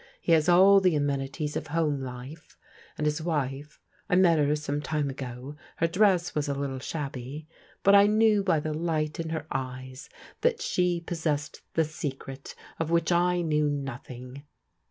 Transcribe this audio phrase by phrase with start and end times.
[0.19, 2.57] He has all the amenities of home life,
[2.97, 7.47] and his wife— ^I met her some time ago, her dress was a little shabby—
[7.83, 10.09] but I knew by the light in her eyes
[10.41, 14.41] that she possessed the secret of which I knew nothing.